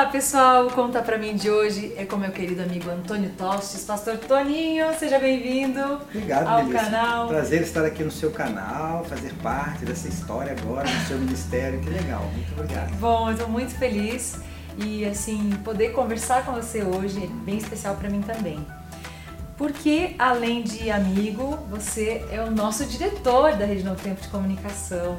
[0.00, 3.84] Olá pessoal, o Conta Pra Mim de hoje é com meu querido amigo Antônio Tostes.
[3.84, 5.78] Pastor Toninho, seja bem-vindo
[6.08, 6.84] Obrigado, ao Melissa.
[6.86, 7.28] canal.
[7.28, 11.78] Prazer estar aqui no seu canal, fazer parte dessa história agora no seu ministério.
[11.80, 12.92] Que legal, muito obrigado.
[12.92, 14.38] Bom, eu estou muito feliz
[14.78, 18.66] e assim, poder conversar com você hoje é bem especial para mim também.
[19.58, 25.18] Porque além de amigo, você é o nosso diretor da Rede Novo Tempo de Comunicação.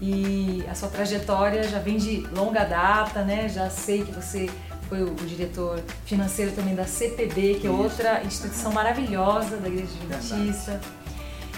[0.00, 3.48] E a sua trajetória já vem de longa data, né?
[3.48, 4.50] Já sei que você
[4.88, 10.80] foi o, diretor financeiro também da CPB, que é outra instituição maravilhosa da Igreja Adventista.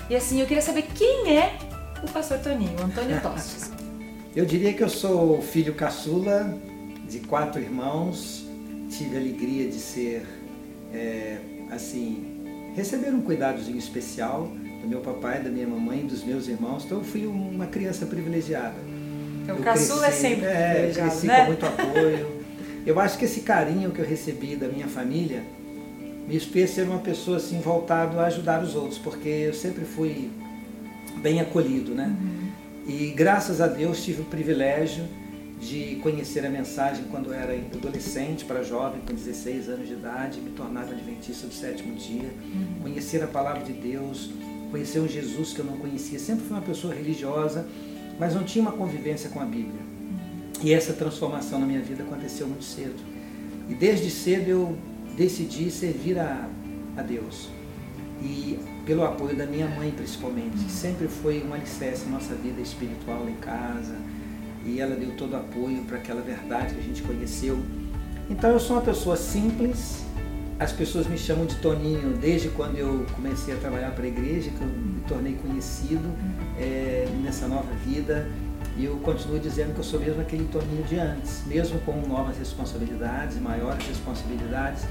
[0.09, 1.59] E assim, eu queria saber quem é
[2.03, 3.73] o pastor Toninho, Antônio Tostes.
[4.35, 6.57] eu diria que eu sou filho caçula
[7.09, 8.45] de quatro irmãos.
[8.91, 10.25] Tive a alegria de ser,
[10.95, 11.39] é,
[11.73, 14.49] assim, receber um cuidadozinho especial
[14.87, 16.85] do meu papai, da minha mamãe dos meus irmãos.
[16.85, 18.77] Então eu fui uma criança privilegiada.
[19.43, 21.41] Então, o caçula é sempre é, privilegiado, cresci né?
[21.41, 22.37] com muito apoio.
[22.87, 25.43] Eu acho que esse carinho que eu recebi da minha família
[26.29, 30.30] me fez ser uma pessoa assim voltado a ajudar os outros, porque eu sempre fui
[31.21, 32.16] bem acolhido, né?
[32.21, 32.47] Uhum.
[32.87, 35.05] E graças a Deus tive o privilégio
[35.60, 40.41] de conhecer a mensagem quando eu era adolescente para jovem, com 16 anos de idade,
[40.41, 42.82] me tornava adventista do sétimo dia, Uhum.
[42.82, 44.30] conhecer a palavra de Deus,
[44.77, 46.19] conhecer um Jesus que eu não conhecia.
[46.19, 47.66] Sempre fui uma pessoa religiosa,
[48.19, 49.80] mas não tinha uma convivência com a Bíblia.
[50.63, 52.97] E essa transformação na minha vida aconteceu muito cedo.
[53.71, 54.79] E desde cedo eu
[55.16, 56.49] decidi servir a,
[56.97, 57.49] a Deus.
[58.23, 60.59] E pelo apoio da minha mãe, principalmente.
[60.71, 63.97] Sempre foi um alicerce na nossa vida espiritual em casa.
[64.65, 67.59] E ela deu todo o apoio para aquela verdade que a gente conheceu.
[68.28, 70.06] Então eu sou uma pessoa simples.
[70.59, 74.50] As pessoas me chamam de Toninho desde quando eu comecei a trabalhar para a igreja,
[74.50, 76.10] que eu me tornei conhecido
[76.59, 78.26] é, nessa nova vida.
[78.75, 82.38] E eu continuo dizendo que eu sou mesmo aquele Toninho de antes, mesmo com novas
[82.38, 84.84] responsabilidades, maiores responsabilidades.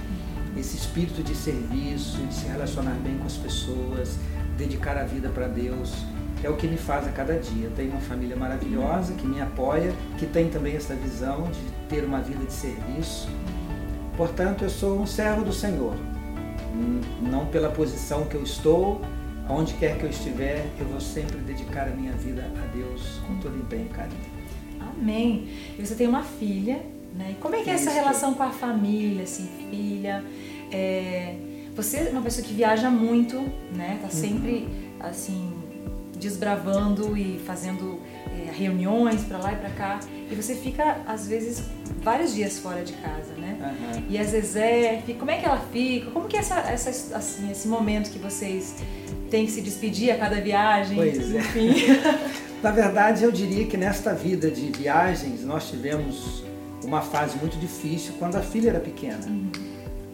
[0.55, 4.19] Esse espírito de serviço, de se relacionar bem com as pessoas,
[4.59, 5.95] dedicar a vida para Deus,
[6.43, 7.65] é o que me faz a cada dia.
[7.65, 11.59] Eu tenho uma família maravilhosa que me apoia, que tem também essa visão de
[11.89, 13.27] ter uma vida de serviço.
[14.17, 15.95] Portanto, eu sou um servo do Senhor.
[17.21, 19.01] Não pela posição que eu estou,
[19.47, 23.37] Onde quer que eu estiver, eu vou sempre dedicar a minha vida a Deus com
[23.37, 24.19] todo empenho e carinho.
[24.79, 25.49] Amém.
[25.77, 26.81] E você tem uma filha,
[27.15, 27.31] né?
[27.31, 30.23] E como é que é essa relação com a família, assim, filha?
[30.71, 31.35] É,
[31.75, 33.37] Você é uma pessoa que viaja muito,
[33.75, 33.99] né?
[34.01, 34.67] Tá sempre,
[34.99, 35.53] assim,
[36.17, 37.99] desbravando e fazendo
[38.31, 39.99] é, reuniões pra lá e pra cá.
[40.31, 41.69] E você fica, às vezes,
[42.05, 43.57] vários dias fora de casa, né?
[43.59, 44.03] Aham.
[44.07, 46.11] E a Zezé, como é que ela fica?
[46.11, 48.75] Como que é essa, essa, assim, esse momento que vocês
[49.31, 50.95] têm que se despedir a cada viagem?
[50.95, 51.39] Pois é.
[51.39, 51.73] Enfim.
[52.61, 56.43] Na verdade, eu diria que nesta vida de viagens nós tivemos
[56.83, 59.25] uma fase muito difícil quando a filha era pequena.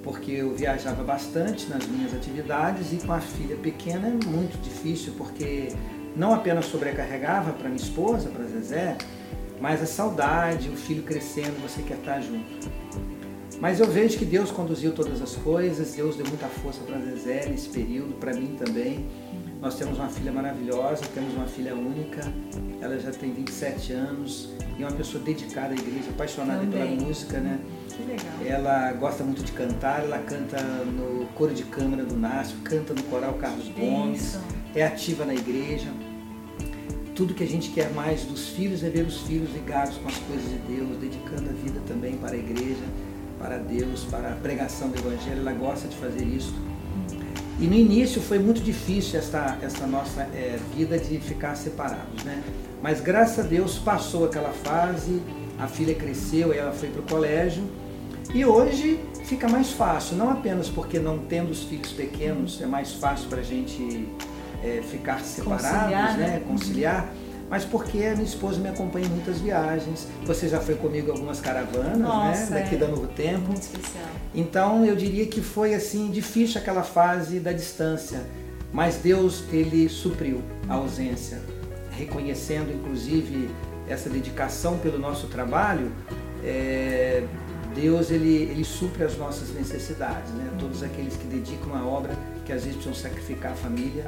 [0.02, 5.13] Porque eu viajava bastante nas minhas atividades e com a filha pequena é muito difícil,
[5.18, 5.69] porque
[6.16, 8.97] não apenas sobrecarregava para minha esposa, para Zezé,
[9.62, 12.70] mas a saudade, o filho crescendo, você quer estar junto.
[13.60, 17.48] Mas eu vejo que Deus conduziu todas as coisas, Deus deu muita força para Zezé
[17.48, 19.06] nesse período, para mim também.
[19.62, 22.22] Nós temos uma filha maravilhosa, temos uma filha única,
[22.82, 26.98] ela já tem 27 anos e é uma pessoa dedicada à igreja, apaixonada Também.
[26.98, 27.60] pela música, né?
[27.96, 28.34] Que legal.
[28.44, 33.04] Ela gosta muito de cantar, ela canta no coro de câmara do Nácio, canta no
[33.04, 34.40] coral Carlos Gomes,
[34.74, 35.90] é ativa na igreja.
[37.22, 40.18] Tudo que a gente quer mais dos filhos é ver os filhos ligados com as
[40.18, 42.84] coisas de Deus, dedicando a vida também para a igreja,
[43.38, 45.42] para Deus, para a pregação do Evangelho.
[45.42, 46.52] Ela gosta de fazer isso.
[47.59, 52.42] E no início foi muito difícil essa, nossa eh, vida de ficar separados, né?
[52.82, 55.22] Mas graças a Deus passou aquela fase,
[55.59, 57.64] a filha cresceu, ela foi para o colégio
[58.34, 62.94] e hoje fica mais fácil, não apenas porque não tendo os filhos pequenos é mais
[62.94, 64.09] fácil para a gente
[64.64, 66.28] eh, ficar separados, Conciliar, né?
[66.28, 66.42] né?
[66.48, 67.14] Conciliar,
[67.50, 70.08] mas porque a minha esposa me acompanha em muitas viagens.
[70.26, 72.62] Você já foi comigo em algumas caravanas, Nossa, né?
[72.62, 72.78] Daqui é.
[72.78, 73.53] da Novo Tempo.
[74.34, 78.22] Então eu diria que foi assim difícil aquela fase da distância,
[78.72, 81.40] mas Deus ele supriu a ausência,
[81.91, 83.50] reconhecendo inclusive
[83.88, 85.91] essa dedicação pelo nosso trabalho.
[86.44, 87.24] é,
[87.76, 90.50] Deus ele, ele supre as nossas necessidades, né?
[90.59, 92.14] Todos aqueles que dedicam a obra,
[92.46, 94.06] que às vezes precisam sacrificar a família,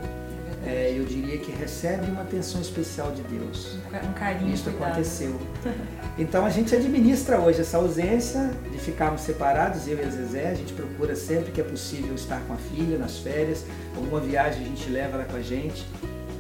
[0.66, 3.76] É é, eu diria que recebe uma atenção especial de Deus.
[3.88, 4.84] Um ca- carinho, Isso cuidado.
[4.92, 5.40] aconteceu.
[6.16, 10.50] Então a gente administra hoje essa ausência de ficarmos separados, eu e a Zezé.
[10.50, 13.66] A gente procura sempre que é possível estar com a filha nas férias,
[13.96, 15.84] alguma viagem a gente leva ela com a gente,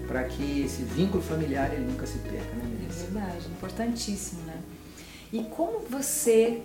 [0.07, 3.05] para que esse vínculo familiar ele nunca se perca, né, É Melissa?
[3.05, 4.57] verdade, importantíssimo, né?
[5.31, 6.61] E como você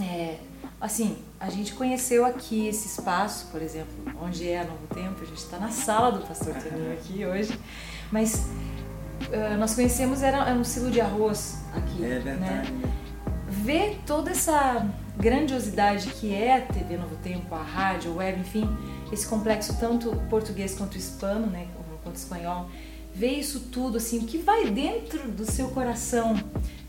[0.00, 0.36] é,
[0.80, 5.26] assim, a gente conheceu aqui esse espaço, por exemplo, onde é a Novo Tempo, a
[5.26, 7.58] gente está na sala do Pastor Toninho aqui hoje,
[8.10, 8.46] mas
[9.26, 12.04] uh, nós conhecemos, era, era um silo de arroz aqui.
[12.04, 12.72] É verdade.
[12.72, 12.92] Né?
[13.48, 14.88] Ver toda essa
[15.18, 18.66] grandiosidade que é a TV Novo Tempo, a rádio, a web, enfim,
[19.12, 21.68] esse complexo tanto português quanto hispano, né,
[22.02, 22.70] quanto espanhol,
[23.14, 26.34] ver isso tudo, assim, o que vai dentro do seu coração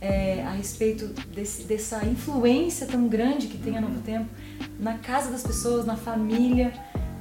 [0.02, 4.28] é, a respeito desse, dessa influência tão grande que tem a Novo Tempo
[4.80, 6.74] na casa das pessoas, na família.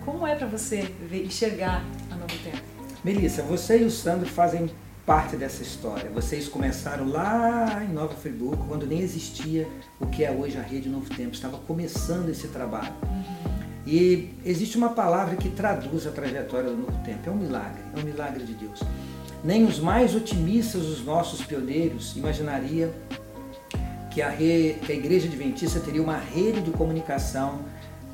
[0.04, 2.62] Como é para você ver, enxergar a Novo Tempo?
[3.04, 4.70] Melissa, você e o Sandro fazem
[5.04, 6.10] parte dessa história.
[6.10, 9.68] Vocês começaram lá em Nova Friburgo, quando nem existia
[9.98, 11.34] o que é hoje a Rede Novo Tempo.
[11.34, 12.92] Estava começando esse trabalho.
[13.02, 13.60] Uhum.
[13.86, 17.28] E existe uma palavra que traduz a trajetória do Novo Tempo.
[17.28, 18.80] É um milagre, é um milagre de Deus.
[19.42, 22.92] Nem os mais otimistas dos nossos pioneiros imaginaria
[24.10, 24.76] que a, re...
[24.84, 27.60] que a Igreja Adventista teria uma rede de comunicação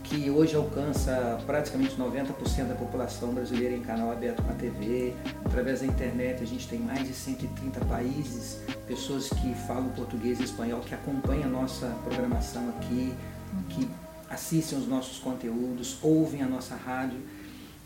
[0.08, 5.12] que hoje alcança praticamente 90% da população brasileira em canal aberto com a TV.
[5.44, 10.44] Através da internet a gente tem mais de 130 países, pessoas que falam português e
[10.44, 13.12] espanhol, que acompanham a nossa programação aqui,
[13.70, 13.88] que
[14.30, 17.18] assistem os nossos conteúdos, ouvem a nossa rádio.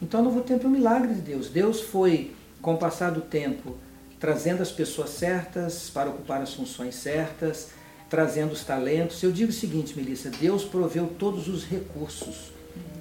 [0.03, 1.49] Então, Novo Tempo é um milagre de Deus.
[1.49, 3.77] Deus foi, com o passar do tempo,
[4.19, 7.69] trazendo as pessoas certas para ocupar as funções certas,
[8.09, 9.23] trazendo os talentos.
[9.23, 12.53] Eu digo o seguinte, Melissa, Deus proveu todos os recursos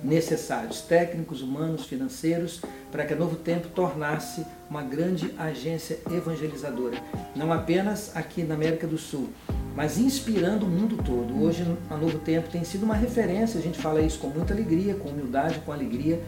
[0.03, 2.61] necessários, técnicos, humanos, financeiros,
[2.91, 6.97] para que a Novo Tempo tornasse uma grande agência evangelizadora,
[7.35, 9.29] não apenas aqui na América do Sul,
[9.75, 11.43] mas inspirando o mundo todo.
[11.43, 14.95] Hoje, a Novo Tempo tem sido uma referência, a gente fala isso com muita alegria,
[14.95, 16.21] com humildade, com alegria,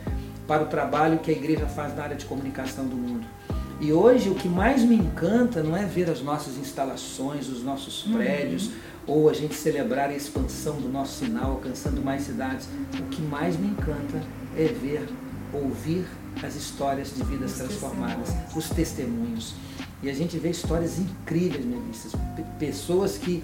[0.51, 3.25] para o trabalho que a igreja faz na área de comunicação do mundo.
[3.79, 8.05] E hoje o que mais me encanta não é ver as nossas instalações, os nossos
[8.05, 8.15] uhum.
[8.15, 8.73] prédios, uhum.
[9.07, 12.67] ou a gente celebrar a expansão do nosso sinal, alcançando mais cidades.
[12.99, 14.21] O que mais me encanta
[14.57, 15.07] é ver,
[15.53, 16.05] ouvir
[16.43, 18.55] as histórias de vidas os transformadas, testemunhos.
[18.57, 19.55] os testemunhos.
[20.03, 22.09] E a gente vê histórias incríveis, Melissa.
[22.59, 23.41] Pessoas que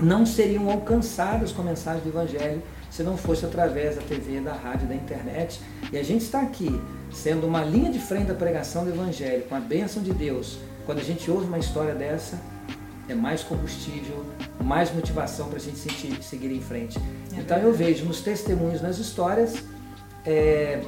[0.00, 4.54] não seriam alcançadas com a mensagem do Evangelho se não fosse através da TV, da
[4.54, 5.60] rádio, da internet.
[5.92, 6.80] E a gente está aqui,
[7.12, 10.58] sendo uma linha de frente da pregação do Evangelho, com a bênção de Deus.
[10.86, 12.40] Quando a gente ouve uma história dessa,
[13.08, 14.24] é mais combustível,
[14.62, 16.98] mais motivação para a gente sentir, seguir em frente.
[17.36, 19.56] É então eu vejo nos testemunhos, nas histórias,
[20.24, 20.80] é,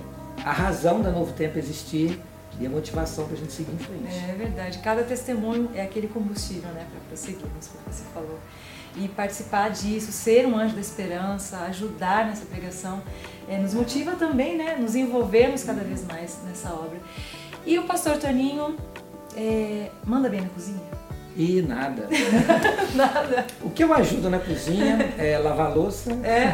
[0.44, 2.20] a razão da Novo Tempo existir
[2.60, 4.30] e a motivação para a gente seguir em frente.
[4.30, 4.78] É verdade.
[4.78, 8.38] Cada testemunho é aquele combustível, né, para prosseguirmos, como você falou.
[8.96, 13.02] E participar disso, ser um anjo da esperança, ajudar nessa pregação,
[13.48, 16.98] é, nos motiva também, né, nos envolvermos cada vez mais nessa obra.
[17.64, 18.76] E o pastor Toninho
[19.36, 20.80] é, manda bem na cozinha?
[21.36, 22.08] E nada.
[22.96, 23.46] nada.
[23.62, 26.10] O que eu ajudo na cozinha é lavar louça.
[26.24, 26.50] É,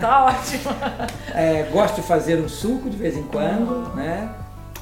[0.00, 0.72] tá ótimo.
[1.34, 4.34] É, gosto de fazer um suco de vez em quando, né?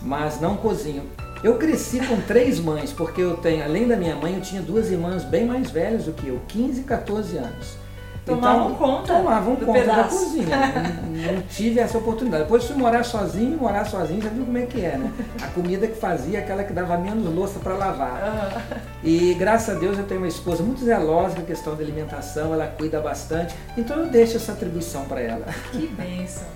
[0.03, 1.03] Mas não cozinho.
[1.43, 4.91] Eu cresci com três mães, porque eu tenho, além da minha mãe, eu tinha duas
[4.91, 7.81] irmãs bem mais velhas do que eu, 15 e 14 anos.
[8.25, 9.15] Tomavam então, conta?
[9.15, 9.97] Tomavam conta pedaço.
[9.97, 10.57] da cozinha.
[11.07, 12.45] não, não, tive essa oportunidade.
[12.45, 15.13] Depois fui morar sozinho, morar sozinho, já viu como é que é, né?
[15.43, 18.23] A comida que fazia, aquela que dava menos louça para lavar.
[18.23, 18.81] Uhum.
[19.03, 22.53] E graças a Deus eu tenho uma esposa muito zelosa com a questão da alimentação,
[22.53, 25.47] ela cuida bastante, então eu deixo essa atribuição para ela.
[25.73, 26.47] Que bênção.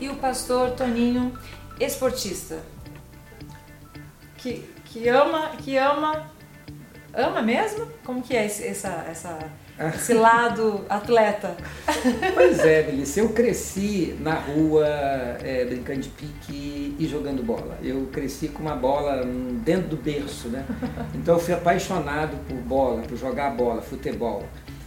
[0.00, 1.32] E o pastor Toninho,
[1.78, 2.58] esportista,
[4.42, 6.30] que, que ama, que ama,
[7.14, 7.86] ama mesmo?
[8.04, 9.38] Como que é esse, essa, essa,
[9.94, 11.56] esse lado atleta?
[12.34, 14.86] Pois é, Melissa, eu cresci na rua
[15.42, 17.78] é, brincando de pique e jogando bola.
[17.82, 19.24] Eu cresci com uma bola
[19.64, 20.66] dentro do berço, né?
[21.14, 24.42] Então eu fui apaixonado por bola, por jogar bola, futebol.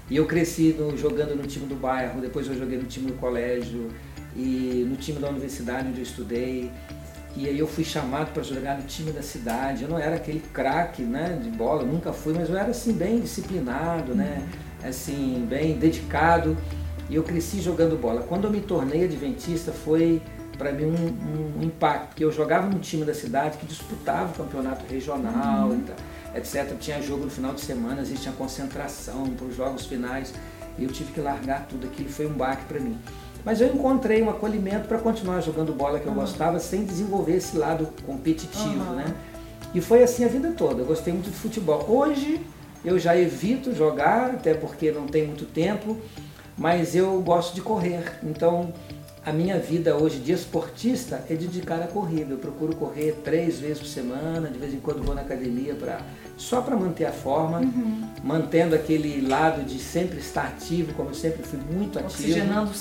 [0.09, 3.13] E eu cresci no, jogando no time do bairro, depois eu joguei no time do
[3.13, 3.89] colégio
[4.35, 6.69] e no time da universidade onde eu estudei.
[7.35, 9.83] E aí eu fui chamado para jogar no time da cidade.
[9.83, 13.19] Eu não era aquele craque né, de bola, nunca fui, mas eu era assim bem
[13.19, 14.47] disciplinado, né,
[14.83, 16.55] assim, bem dedicado.
[17.09, 18.21] E eu cresci jogando bola.
[18.21, 20.21] Quando eu me tornei adventista foi
[20.57, 24.45] para mim um, um, impacto, porque eu jogava no time da cidade que disputava o
[24.45, 25.83] campeonato regional, uhum.
[26.33, 26.73] etc.
[26.79, 30.33] Tinha jogo no final de semana, às vezes tinha concentração para os jogos finais.
[30.77, 32.97] E eu tive que largar tudo aquilo, foi um baque para mim.
[33.45, 36.19] Mas eu encontrei um acolhimento para continuar jogando bola que eu uhum.
[36.19, 38.95] gostava sem desenvolver esse lado competitivo, uhum.
[38.95, 39.13] né?
[39.73, 40.81] E foi assim a vida toda.
[40.81, 41.85] Eu gostei muito de futebol.
[41.87, 42.41] Hoje
[42.83, 45.97] eu já evito jogar, até porque não tem muito tempo,
[46.57, 48.19] mas eu gosto de correr.
[48.23, 48.73] Então
[49.23, 52.33] a minha vida hoje de esportista é dedicada à corrida.
[52.33, 55.99] Eu procuro correr três vezes por semana, de vez em quando vou na academia para
[56.37, 58.09] só para manter a forma, uhum.
[58.23, 62.13] mantendo aquele lado de sempre estar ativo, como eu sempre fui muito ativo.
[62.13, 62.71] Oxigenando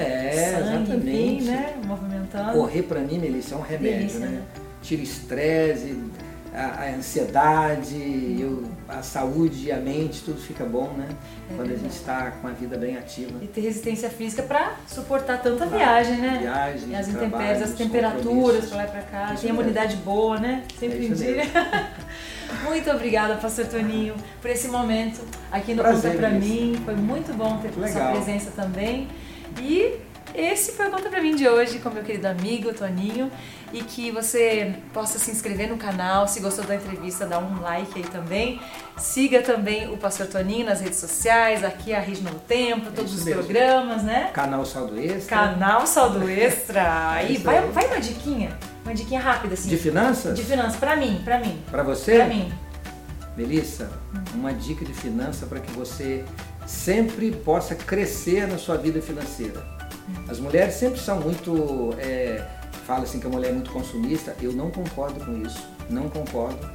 [0.00, 1.44] é, sangue, exatamente.
[1.44, 1.74] Né?
[1.86, 2.52] Movimentando.
[2.52, 4.26] Correr para mim, Melissa, é um remédio, Delícia, né?
[4.28, 4.42] né?
[4.82, 5.96] Tira estresse,
[6.54, 11.08] a, a ansiedade, eu, a saúde a mente, tudo fica bom, né?
[11.50, 13.32] É Quando a gente está com a vida bem ativa.
[13.40, 16.38] E ter resistência física para suportar tanta claro, viagem, né?
[16.42, 19.34] Viagem, e as intempéries, as temperaturas para lá e para cá.
[19.40, 20.64] Tem imunidade boa, né?
[20.78, 21.42] Sempre é em dia.
[22.64, 26.80] Muito obrigada, Pastor Toninho, por esse momento aqui no Prazer, Conta Pra Mim.
[26.84, 27.88] Foi muito bom ter Legal.
[27.88, 29.08] sua presença também.
[29.60, 30.00] E
[30.34, 33.30] esse foi o Conta Pra Mim de hoje com meu querido amigo Toninho
[33.72, 36.26] e que você possa se inscrever no canal.
[36.28, 38.60] Se gostou da entrevista, dá um like aí também.
[38.96, 43.24] Siga também o Pastor Toninho nas redes sociais, aqui a Rede Novo Tempo, todos os
[43.24, 44.30] programas, né?
[44.32, 45.36] Canal Saldo Extra.
[45.36, 47.10] Canal Saldo Extra.
[47.12, 49.68] aí, vai, vai uma diquinha, uma diquinha rápida assim.
[49.68, 50.36] De finanças?
[50.36, 51.62] De finanças, pra mim, pra mim.
[51.70, 52.16] Pra você?
[52.16, 52.52] Pra mim.
[53.36, 53.90] Melissa,
[54.34, 56.22] uma dica de finança para que você
[56.66, 59.62] sempre possa crescer na sua vida financeira.
[60.28, 61.94] As mulheres sempre são muito.
[61.98, 62.44] É,
[62.86, 64.34] fala assim que a mulher é muito consumista.
[64.40, 65.66] Eu não concordo com isso.
[65.88, 66.68] Não concordo.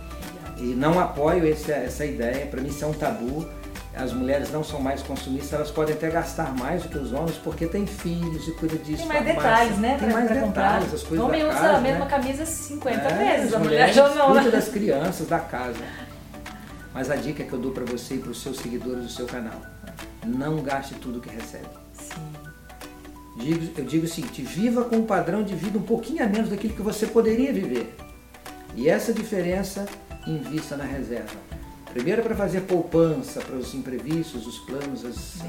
[0.57, 2.45] E não apoio esse, essa ideia.
[2.47, 3.47] Para mim, isso é um tabu.
[3.95, 7.35] As mulheres não são mais consumistas, elas podem até gastar mais do que os homens
[7.43, 8.99] porque tem filhos e cuida disso.
[8.99, 9.97] Tem mais detalhes, né?
[9.99, 11.19] Tem mais detalhes, as coisas.
[11.19, 12.11] O homem usa casa, a mesma né?
[12.11, 14.33] camisa 50 é, vezes, a mulher já não.
[14.33, 15.79] Cuida das crianças, da casa.
[16.93, 19.25] Mas a dica que eu dou para você e para os seus seguidores do seu
[19.25, 19.59] canal:
[20.27, 21.67] não gaste tudo que recebe.
[21.93, 22.47] Sim.
[23.37, 26.49] Digo, eu digo o seguinte: viva com um padrão de vida um pouquinho a menos
[26.49, 27.95] daquilo que você poderia viver.
[28.75, 29.85] E essa diferença
[30.25, 31.35] invista na reserva.
[31.93, 35.41] Primeiro para fazer poupança para os imprevistos, os planos, as,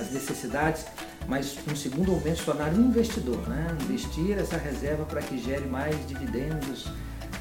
[0.00, 0.86] as necessidades,
[1.28, 3.68] mas no segundo momento se tornar um investidor, né?
[3.82, 6.88] investir essa reserva para que gere mais dividendos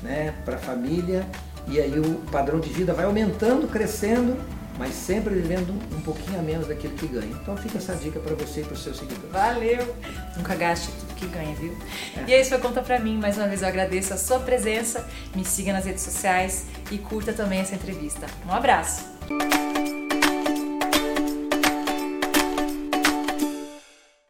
[0.04, 0.36] né?
[0.46, 1.26] para a família
[1.68, 4.38] e aí o padrão de vida vai aumentando, crescendo
[4.78, 7.32] mas sempre vivendo um pouquinho a menos daquilo que ganha.
[7.42, 9.32] Então fica essa dica para você e para os seus seguidores.
[9.32, 9.96] Valeu!
[10.38, 11.78] Nunca gaste tudo que ganha, viu?
[12.18, 12.30] É.
[12.30, 13.18] E é isso foi Conta Pra Mim.
[13.18, 15.08] Mais uma vez eu agradeço a sua presença.
[15.36, 18.26] Me siga nas redes sociais e curta também essa entrevista.
[18.48, 19.06] Um abraço!